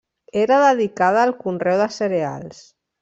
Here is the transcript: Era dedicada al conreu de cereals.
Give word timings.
Era 0.43 0.57
dedicada 0.69 1.21
al 1.25 1.35
conreu 1.43 1.79
de 1.83 1.89
cereals. 1.99 2.65